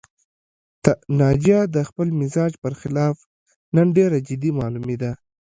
ناجیه 1.19 1.59
د 1.75 1.77
خپل 1.89 2.07
مزاج 2.19 2.51
پر 2.63 2.73
خلاف 2.81 3.15
نن 3.75 3.87
ډېره 3.97 4.17
جدي 4.27 4.51
معلومېده 4.59 5.11